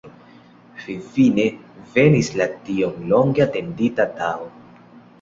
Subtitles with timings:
[0.85, 1.45] Finfine
[1.99, 4.53] venis la tiom longe atendita tago.